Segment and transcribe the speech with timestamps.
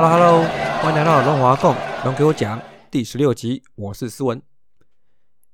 [0.00, 0.44] Hello Hello，
[0.80, 1.74] 欢迎来到龙华共
[2.04, 4.40] 龙给我讲第十六集，我是思文。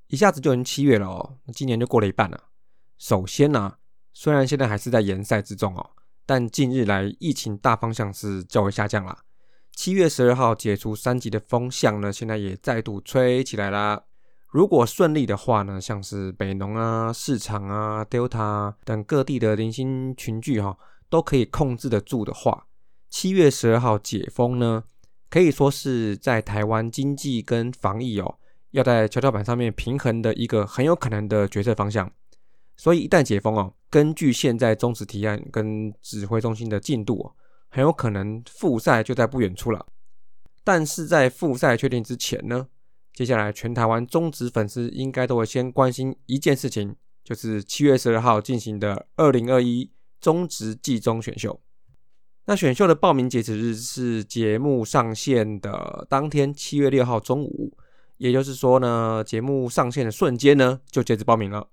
[0.08, 2.38] 一下子就已经七月了哦，那今年就过了一半了。
[2.98, 3.76] 首先呢，
[4.12, 5.92] 虽然现在还是在延赛之中哦，
[6.26, 9.16] 但近日来疫情大方向是较为下降了。
[9.72, 14.02] 七月十二号解除三级的风向呢，现在也再度吹起来啦。
[14.48, 20.76] 如果顺利的话呢，像是北农啊、市场啊、Delta 等各地的零星群聚哈，
[21.08, 22.66] 都可以控制得住的话，
[23.16, 24.82] 七月十二号解封呢，
[25.30, 28.38] 可以说是在台湾经济跟防疫哦，
[28.72, 32.10] 要在跷跷板上面平衡的一个很有可能的决策方向。
[32.76, 37.32] 所以一旦解封哦，根据现在中止提案跟指挥中心的进度哦，
[37.68, 39.86] 很有可能复赛就在不远处了。
[40.64, 42.66] 但是在复赛确定之前呢？
[43.12, 51.60] 接下来，全台湾中职粉丝应该都会先关心一件事情，就是七月十二号进行的二零二一中职季中选秀。
[52.46, 57.76] 那选秀的报名截止日是节目上线的当天，七月六号中午。
[58.18, 61.68] 也就是说呢，节目上线的瞬间呢，就截止报名了。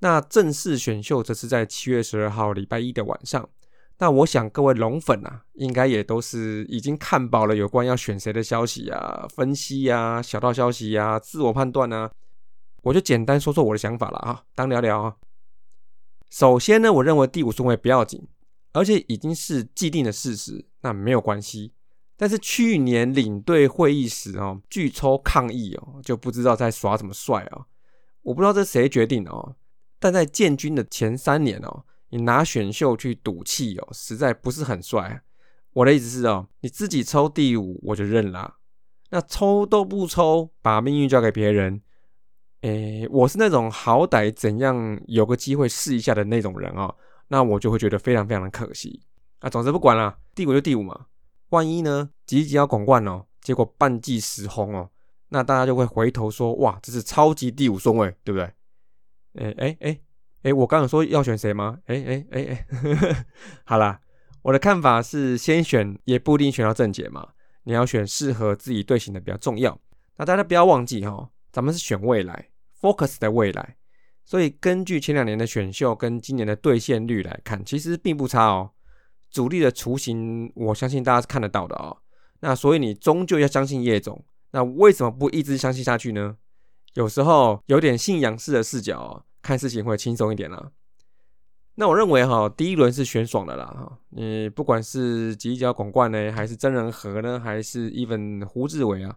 [0.00, 3.48] 那正式选秀则是在七月十二号礼拜一的晚上。
[3.98, 12.10] 那我想各位龙粉啊，应该也都是已经看饱了有关要选谁的消息啊、分析呀、小道消息呀、自我判断啊，
[12.82, 15.16] 我就简单说说我的想法了啊，当聊聊啊。
[16.30, 18.26] 首先呢，我认为第五顺位不要紧，
[18.72, 21.72] 而且已经是既定的事实，那没有关系。
[22.16, 27.66] 但是去年领队会议时哦，拒抽抗议哦，就不知道在耍什么帅啊。
[28.22, 29.56] 我不知道这谁决定哦，
[29.98, 31.84] 但在建军的前三年哦。
[32.10, 35.22] 你拿选秀去赌气哦，实在不是很帅。
[35.74, 38.56] 我的意思是哦，你自己抽第五我就认了，
[39.10, 41.82] 那抽都不抽，把命运交给别人。
[42.62, 46.96] 诶，我是那种好歹怎样有个机会试一下的那种人哦，
[47.28, 49.02] 那我就会觉得非常非常的可惜。
[49.38, 51.06] 啊，总之不管了，第五就第五嘛。
[51.50, 54.90] 万一呢，集集要广冠哦，结果半季时轰哦，
[55.28, 58.44] 那大家就会回头说，哇，这是超级第五顺位，对不对？
[59.34, 60.02] 诶诶诶。
[60.42, 61.78] 哎，我刚刚说要选谁吗？
[61.86, 63.26] 哎哎哎哎，
[63.64, 64.00] 好啦，
[64.42, 67.30] 我的看法是先选也不一定选到正解嘛。
[67.64, 69.78] 你要选适合自己队形的比较重要。
[70.16, 72.50] 那大家不要忘记哈，咱们是选未来
[72.80, 73.77] ，focus 的未来。
[74.28, 78.72] 所以根据前两年的选秀跟今年的兑现率来看，其实并不差哦。
[79.30, 81.96] 主力的雏形，我相信大家是看得到的哦。
[82.40, 84.22] 那所以你终究要相信叶总。
[84.50, 86.36] 那为什么不一直相信下去呢？
[86.92, 89.24] 有时候有点信仰式的视角。
[89.40, 90.72] 看事情会轻松一点啦。
[91.76, 93.98] 那我认为哈，第一轮是选爽的啦哈。
[94.10, 99.16] 你不管是吉角广冠呢，还是真人和呢，还是 even 胡志伟啊，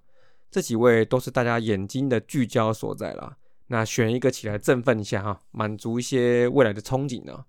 [0.49, 3.35] 这几位都是大家眼睛的聚焦所在啦。
[3.71, 7.45] 那选一个起来振奋一下哈，满足一些未来的憧憬呢。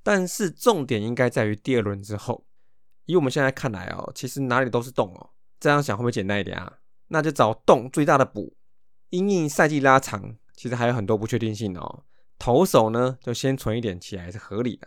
[0.00, 2.46] 但是重点应该在于第二轮之后。
[3.06, 5.30] 以我们现在看来哦，其实哪里都是洞哦。
[5.58, 6.78] 这样想会不会简单一点啊？
[7.08, 8.54] 那就找洞最大的补，
[9.08, 10.36] 因应赛季拉长。
[10.54, 12.04] 其实还有很多不确定性哦，
[12.38, 14.86] 投手呢就先存一点起来是合理的，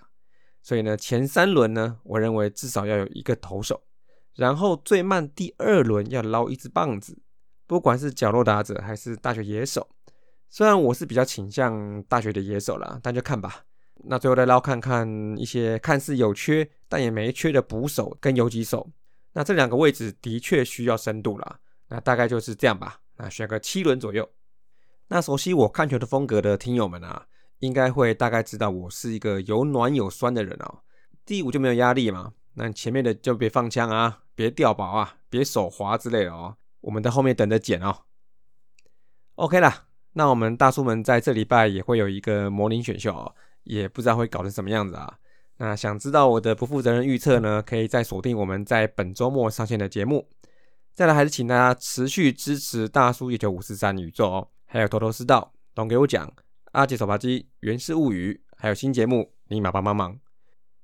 [0.61, 3.83] 所以呢前三轮呢，我认为至少要有一个投手，
[4.35, 7.21] 然后最慢第二轮要捞一支棒子，
[7.67, 9.89] 不管是角落打者还是大学野手，
[10.55, 13.65] 虽然我是比较倾向大学的野手啦，但就看吧。
[14.03, 18.87] 那最后再捞看看一些看似有缺但也没缺的捕手跟游击手，
[19.31, 24.29] 那这两个位置的确需要深度啦，那大概就是这样吧，那选个七轮左右。
[25.07, 27.25] 那熟悉我看球的风格的听友们啊，
[27.57, 30.81] 应该会大概知道我是一个有暖有酸的人哦。
[31.25, 36.57] 第五就没有压力嘛，那前面的就别放枪啊，别掉宝啊，别手滑之类的哦。
[36.81, 38.03] 我们在后面等着捡哦。
[39.33, 45.17] OK 啦，那我们大叔们在这礼拜也会有一个模拟选秀哦，也不知道会搞成什么样子啊。
[45.57, 50.27] 那想知道我的不负责任预测呢，可以再锁定我们在本周末上线的节目。
[50.93, 54.47] 再来还是请大家持续支持大叔一九五四三宇宙哦。
[54.65, 56.31] 还有头头是道，懂给我讲
[56.71, 60.19] 阿杰手扒鸡、原氏物语，还有新节目立马帮帮忙。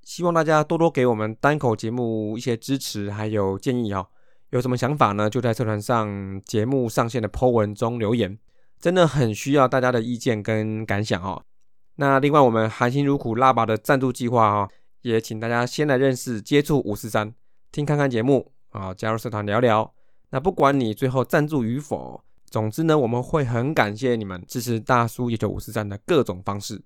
[0.02, 4.08] 希望大家多多给我们单口节目一些支持，还有建议哦。
[4.50, 5.30] 有什么想法呢？
[5.30, 8.36] 就在社团上节目上线的 po 文中留言，
[8.80, 11.44] 真的很需要大家的意见跟感想哦。
[11.96, 14.70] 那另外我们含辛茹苦拉拔的赞助计划哦，
[15.02, 17.34] 也请大家先来认识接触五四三，
[17.72, 19.94] 听看看节目啊，加入社团聊聊。
[20.30, 22.24] 那不管你最后赞助与否。
[22.52, 26.82] 总之呢，我们会很感谢你们支持大叔一九五四三的各种方式。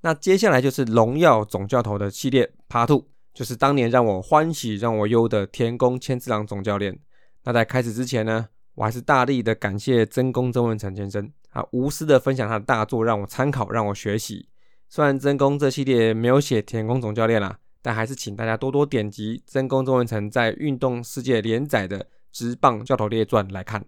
[0.00, 6.98] 那接下来就是荣耀总教头的系列 Part Two，就是当年让我欢喜让我忧的田宫千次郎总教练。
[7.44, 14.48] 那在开始之前呢，我还是大力的感谢真宫周文成先生啊，无私的分享他的大作，让我参考，让我学习。
[14.88, 21.98] 虽然真宫这系列没有写田宫总教练啦，但还是请大家多多点击真宫中文城在运动世界连载的
[22.30, 23.84] 《直棒教头列传》来看，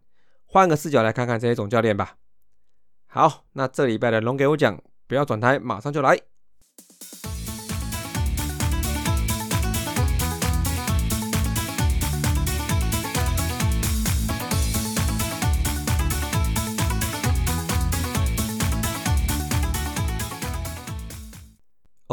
[0.46, 2.16] 换个视角来看看这些总教练吧。
[3.06, 6.18] 好，那这礼拜的龙给我讲，不要转台，马上就来。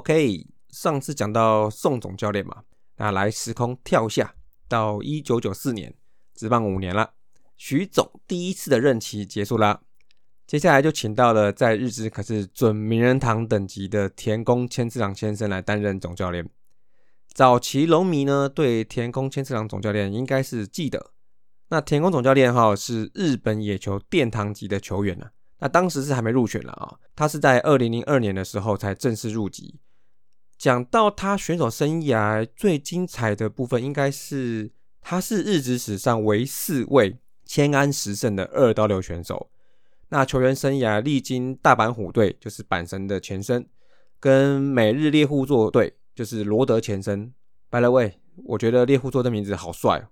[0.08, 2.62] OK，上次讲到宋总教练嘛，
[2.98, 4.36] 那来时空跳下
[4.68, 5.92] 到一九九四年，
[6.36, 7.14] 职棒五年了，
[7.58, 9.82] 徐总第一次的任期结束啦，
[10.46, 16.48] 接下来就请到了在日职可是准名人堂等级的田宫千次郎先生来担任总教练。
[17.34, 21.14] 早期龙迷呢对田宫千次郎总教练应该是记得，
[21.70, 25.26] 那田宫总教练哈是日本野球殿堂级的球员呢，
[25.58, 29.80] 那当时是还没入选了啊，他是在二零零二年的时候才正式入籍。
[30.66, 39.52] 讲到他选手生涯最精彩的部分，应该是他是日职史上唯四位千安十胜的二刀流选手。
[40.10, 43.68] 那球员生涯历经大阪虎队，就是阪神的前身，
[44.20, 47.32] 跟美日猎户座队，就是罗德前身。
[47.70, 48.14] By the way，
[48.46, 50.10] 我觉得猎户座的名字好帅哦。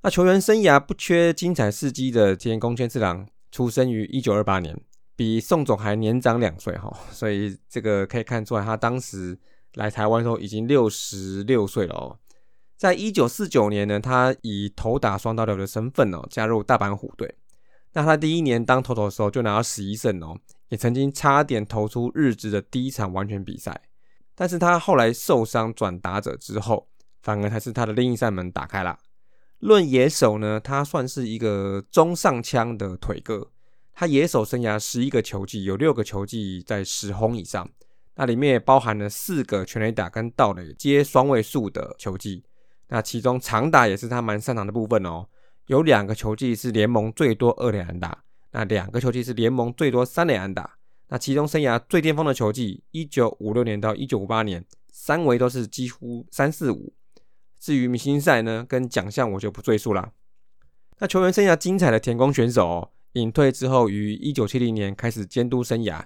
[0.00, 4.80] 那球员生涯不缺精彩事迹的田宫千次郎，出生于一九二八年。
[5.14, 9.36] 比宋总还年长两岁哈，所以这个可以看出来，他当时
[9.78, 12.18] 来台湾的时候已经六十六岁了哦。
[12.76, 17.36] 在一九四九年呢，他以投打双刀流的身份哦加入大阪虎队。
[17.92, 20.36] 那他第一年当投手的时候就拿到十一胜哦，
[20.68, 23.80] 也曾经差点投出日职的第一场完全比赛。
[24.34, 26.88] 但是他后来受伤转打者之后，
[27.22, 28.98] 反而才是他的另一扇门打开了。
[29.58, 33.48] 论野手呢，他算是一个中上枪的腿哥。
[33.92, 37.68] 他野手生涯十一个球季，有六个球季在十轰以上，
[38.18, 42.42] 那里面也包含了四个全垒打跟盗垒皆双位数的球技。
[42.88, 45.28] 那其中长打也是他蛮擅长的部分哦，
[45.66, 50.78] 有两个球技是联盟最多二垒安打，那两个球技是联盟最多三垒安打。
[51.06, 56.92] 那其中生涯最巅峰的球技，一九五六年到一九五八年，三围都是几乎三四五。
[57.60, 60.12] 至于明星赛呢，跟奖项我就不赘述了。
[60.98, 62.90] 那球员生涯精彩的田宫选手。
[63.14, 66.04] 隐退之后，于一九七零年开始监督生涯。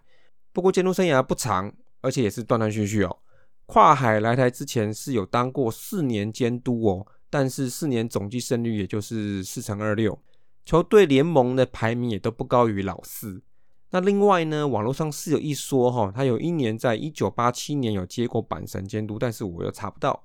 [0.53, 3.19] 不过监督生涯不长，而且也是断断续续哦。
[3.65, 10.21] 跨海来台之前是有当过四年监督哦，但是四年总计胜率也就是四成二六，
[10.67, 13.43] 球队联盟的排名也都不高于老四。
[13.91, 20.23] 那另外呢，网络上是有一说哈，他有一年在一九八七年有接过阪神监督，但是我又查不到。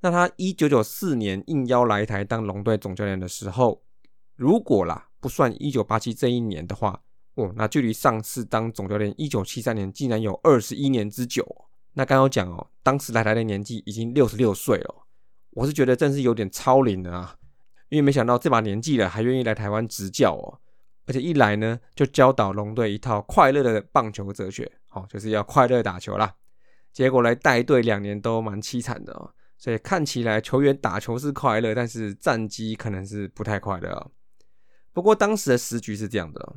[0.00, 3.82] 那他一九九四年应邀来台当龙队总教练的时候，
[4.34, 5.06] 如果啦。
[5.20, 7.02] 不算一九八七这一年的话，
[7.38, 11.46] 哦，那距离上次当总教练一九七三年竟然有二十一年之久。
[11.94, 15.06] 那刚刚讲哦，当时来台的年纪已经六十六岁了，
[15.50, 17.36] 我是觉得真是有点超龄了啊！
[17.88, 20.60] 因为没想到这把年纪了还愿意来台湾执教哦，
[21.06, 26.34] 而且一来呢就教导龙队一套快乐的棒球哲学，好，就是要快乐打球啦。
[26.92, 34.10] 结果来带队两年都蛮凄惨的哦，所以看起来球员打球是快乐，但是战绩可能是不太快乐。
[34.92, 36.56] 不过当时的时局是这样的，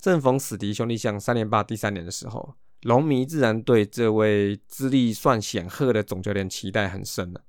[0.00, 7.42] 正逢死敌兄弟象三连霸第三年的时候，龙迷自然对这位资历算显赫的总教练期待很深了。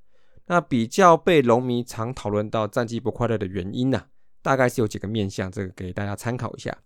[0.48, 4.04] 那比较被龙迷常讨论到战绩不快乐的原因呢，
[4.42, 6.78] 大概是有几个面向，这个给大家参考一下。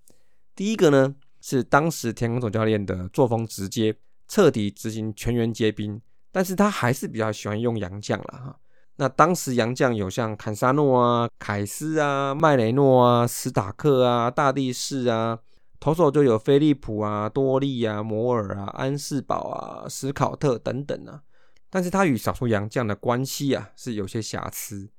[0.56, 3.96] 第一个呢，是当时天空总教练的作风直接，
[4.28, 6.00] 彻底执行全员皆兵，
[6.32, 8.60] 但是他还是比较喜欢用洋将了哈。
[8.98, 15.40] 那当时洋将有像坎沙诺啊、凯斯啊、麦雷诺啊、史塔克啊、大力士啊，
[15.80, 21.22] 投手就有菲利普啊、多利啊、摩尔啊、安士堡啊、史考特等等啊。
[21.70, 24.90] 但是他与少数洋将的关系啊是有些瑕疵。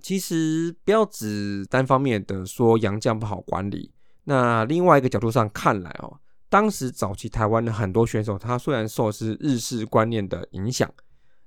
[0.00, 3.92] 其实不要只单方面的说洋将不好管理，
[4.24, 10.88] 那另外一个角度上看来哦，当时早期台湾的很多选手，他虽然受是日式观念的影响。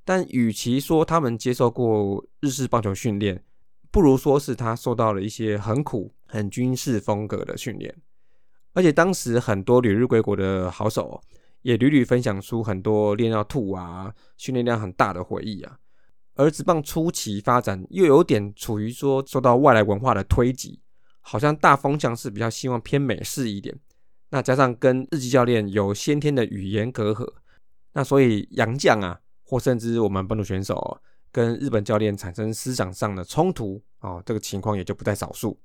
[0.03, 3.43] 但与其说他们接受过日式棒球训练，
[3.91, 7.95] 不如说是他受到了一些很苦、很军事风格的训练。
[8.73, 11.21] 而且当时很多旅日归国的好手，
[11.61, 15.77] 也屡屡分享出很多练到吐啊、训练量很大的回忆啊。
[16.35, 20.79] 而职棒初期发展又有点处于说受到外来文化的推挤，
[21.19, 23.77] 好像大风向是比较希望偏美式一点。
[24.29, 27.27] 那加上跟日籍教练有先天的语言隔阂，
[27.93, 29.19] 那所以洋将啊。
[29.43, 30.97] 或甚至我们本土选手
[31.29, 35.59] 跟日本教练产生思想上的冲突啊，这个情况也就不在少数。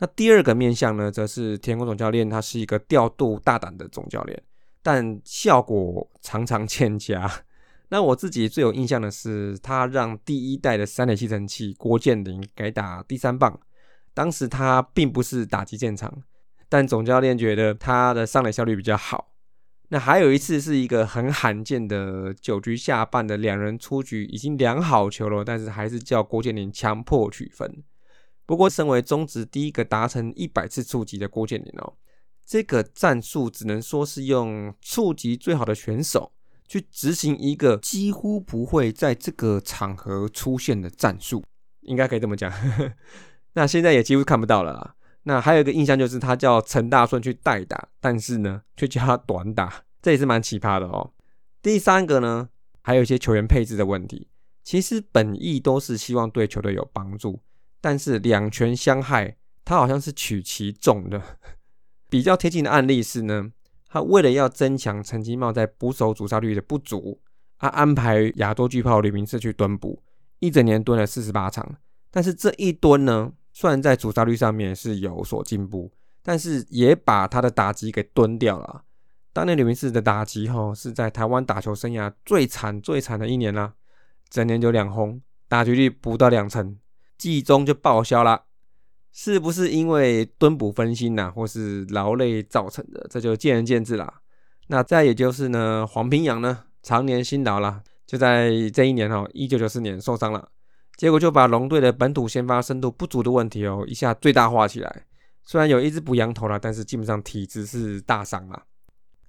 [0.00, 4.42] 那第二个面向呢，则是田宫总教练，他是一个调度大胆的总教练，
[4.82, 7.30] 但效果常常欠佳。
[7.90, 13.60] 那我自己最有印象的是，他让第一代的三垒吸尘器郭建林改打第三棒。
[14.14, 16.22] 当时他并不是打击建场，
[16.68, 19.34] 但总教练觉得他的上垒效率比较好。
[19.90, 27.82] 那还有一次是一个很罕见的九局下半的两人出局，已经量好球了，但是还是叫郭建林强迫取分。
[28.50, 31.94] 不过，身为中职第一个达成一百次触及的郭建林哦，
[32.44, 36.32] 这个战术只能说是用触及最好的选手。
[36.66, 41.44] 去执行一个几乎不会在这个场合出现的战术，
[41.82, 42.52] 应该可以这么讲。
[43.54, 44.72] 那现在也几乎看不到了。
[44.72, 44.96] 啦。
[45.22, 51.12] 那还有一个印象就是他叫陈大顺去代打，但是呢却叫他短打，这也是蛮奇葩的哦。
[51.62, 52.48] 第三个呢，
[52.82, 54.26] 还有一些球员配置的问题，
[54.64, 57.40] 其实本意都是希望对球队有帮助，
[57.80, 61.22] 但是两权相害，他好像是取其重的。
[62.08, 63.52] 比较贴近的案例是呢。
[63.92, 67.20] 他为了要增强陈金茂在捕手主杀率的不足，
[67.58, 70.00] 他安排亚多巨炮吕明世去蹲捕，
[70.38, 71.74] 一整年蹲了四十八场。
[72.08, 75.90] 但是这一蹲呢，虽然在主杀率上面是有所进步，
[76.22, 78.84] 但是也把他的打击给蹲掉了。
[79.32, 83.74] 当年吕明世的打击哈是在台湾打球生涯最惨最惨的一年啦，
[84.28, 86.78] 整年就两轰，打击率不到两成，
[87.20, 88.44] 季中就报销了。
[89.12, 93.06] 是不是因为蹲补分心呐，或是劳累造成的？
[93.10, 94.22] 这就见仁见智啦。
[94.68, 100.48] 那再也就是呢，黄平阳呢，常年辛劳啦，就在这一年哦，一九九四年受伤了，
[100.96, 105.06] 结果就把龙队的本土先发深度不足的问题哦，一下最大化起来。
[105.42, 108.62] 虽然有一只补羊头了，但是基本上体质是大伤了。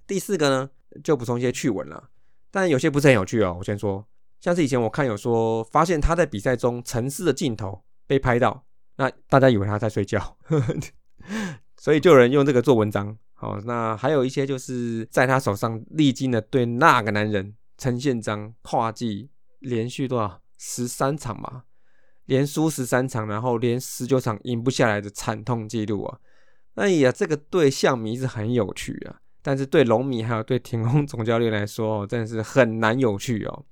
[0.06, 0.70] 第四个呢，
[1.02, 2.10] 就补充一些趣闻了，
[2.52, 3.56] 但有些不是很有趣哦。
[3.58, 4.06] 我先说，
[4.42, 8.64] 像是以前我看有说，发现他在比赛中沉思的镜头被拍到。
[8.96, 10.36] 那大家以为他在睡觉，
[11.78, 13.16] 所以就有人用这个做文章。
[13.34, 19.30] 好，那还有一些就是在他手上历经了对那个男人陈宪章跨季
[19.60, 21.62] 连续多少十三场嘛，
[22.26, 26.18] 连输十三场，然后连十九场赢不下来的惨痛记录啊！
[26.74, 33.64] 哎呀，这个对象迷是很有趣啊，但是对龙迷还有对田空总教练来说，真的是很难有趣哦。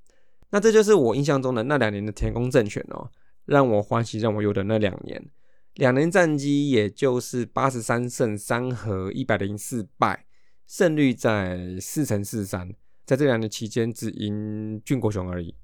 [0.50, 3.10] 那这就是我印象中的那两年的田宫政权哦。
[3.46, 5.28] 让我欢喜让我忧的那两年，
[5.74, 10.24] 两年战绩也就是八十三胜三和一百零四败，
[10.68, 12.72] 胜率在四成四三，
[13.04, 15.56] 在这两年期间只赢俊国雄而已。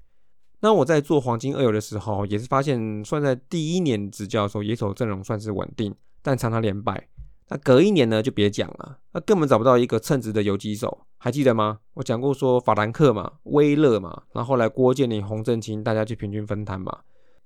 [0.59, 7.07] 那我在做黄金二游的时候，也是发现算在第一年执教的时候，野手阵容算是稳定，但常常连败。
[7.49, 11.79] 那隔一年呢，就别讲了，那根本找不到一个称职的游击手，还记得吗？
[11.93, 16.99] 我讲过说法兰克嘛，威勒嘛，然后后来郭建林、洪振清，大家去平均分摊嘛。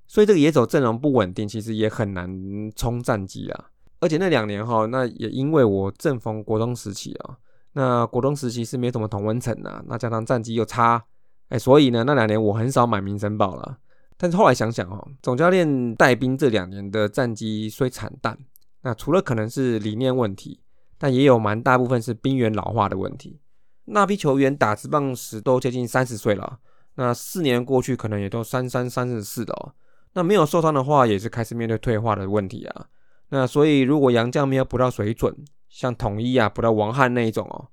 [0.07, 2.29] 所以这个野手阵容不稳定，其实也很难
[2.75, 3.65] 冲战绩啊。
[3.99, 7.37] 而且那两年哈，那也因为我正逢国中时期啊，
[7.73, 11.05] 那国中时期是没什么同温层啊，那加上战绩又差，
[11.49, 13.77] 哎，所以呢那两年我很少买民生报了。
[14.17, 18.37] 但是后来想想哦，总教练带兵这两年的战绩虽惨淡，
[18.81, 20.61] 那除了可能是理念问题，
[20.97, 23.39] 但也有蛮大部分是兵员老化的问题。
[23.85, 26.59] 那批球员打职棒时都接近三十岁了，
[26.95, 29.75] 那四年过去，可能也都三三三十四了。
[30.13, 32.87] 那没有受伤的话，也是开始面对退化的问题啊。
[33.29, 35.35] 那所以，如果杨将没有补到水准，
[35.69, 37.69] 像统一啊，补到王翰那一种哦，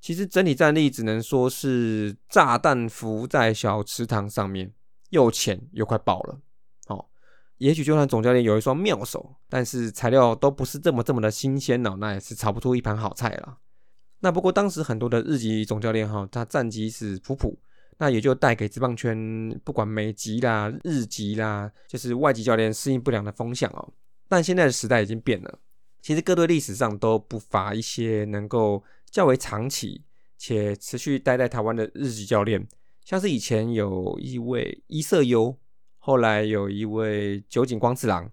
[0.00, 4.72] 其实整体战力只能说是炸弹浮在小池塘上面，
[5.10, 6.38] 又浅又快爆了。
[7.58, 13.58] 也许就算总教练有一双妙手，但是材料都不是这么这么的新鲜哦，那也是炒不出一盘好菜了。
[14.20, 17.58] 那不过当时很多的日籍总教练哈，他战绩是普普。
[18.00, 23.92] 那也就带给职棒圈不管美籍啦、日籍啦，就是外籍教练适应不良的风向哦。
[24.28, 25.58] 但现在的时代已经变了，
[26.00, 30.00] 其实各队历史上都不乏一些能够较为长期
[30.36, 32.64] 且持续待在台湾的日籍教练，
[33.04, 35.56] 像是以前有一位伊瑟优，
[35.98, 38.30] 后来有一位酒井光次郎，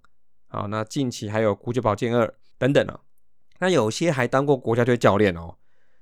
[0.48, 3.02] 好，那近期还有古久保健二等等啊。
[3.60, 5.56] 那有些还当过国家队教练哦。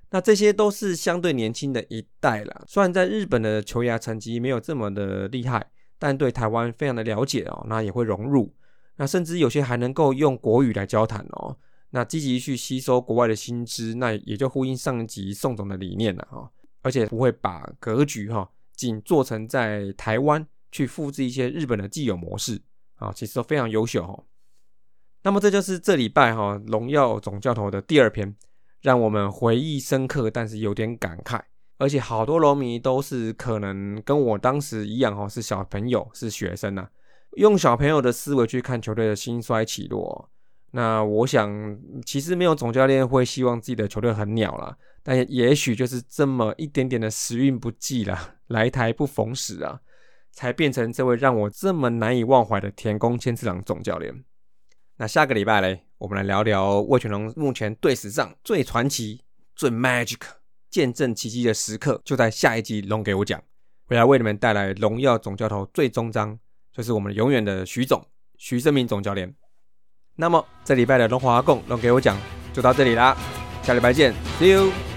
[0.10, 8.54] 那这些都是相对年轻的一代了，虽然在日本的球牙成绩没有这么的厉害，但对台湾非常的了解哦，那也会融入，
[8.98, 11.58] 那甚至有些还能够用国语来交谈哦，
[11.90, 16.48] 那积极去吸收国外的新知，那也就呼应上一集宋总的理念了哈，
[16.84, 22.62] 而且不会把格局哈仅做成在台湾去复制一些日本的既有模式
[22.96, 24.22] 啊，其实都非常优秀哈。
[25.22, 28.36] 那么这就是这礼拜哈荣耀总教头的第二篇。
[28.82, 31.40] 让我们回忆深刻，但是有点感慨，
[31.78, 36.90] 而且好多龙迷都是可能跟我当时一样哦，是小朋友，是学生呐，
[37.38, 40.30] 用小朋友的思维去看球队的兴衰起落。
[40.72, 49.80] 那我想，其实没有总教练会希望自己的球队很鸟啦，但也许就是这么一点点的时运不济啦， 来台不逢时啊，
[50.34, 54.26] 才变成这位让我这么难以忘怀的田宫千次郎总教练。
[54.98, 59.22] 那下个礼拜嘞，我们来聊聊魏全龙目前队史上最传奇、
[59.56, 60.20] 最 magic、
[60.70, 63.42] 见证奇迹的时刻，就在下一集龙给我讲，
[63.88, 66.38] 我要为你们带来荣耀总教头最终章，
[66.72, 68.06] 就是我们永远的徐总
[68.38, 69.34] 徐正明总教练。
[70.16, 72.16] 那么这礼拜的龙华共龙给我讲
[72.54, 73.18] 就到这里啦，
[73.64, 74.93] 下礼拜见，See you。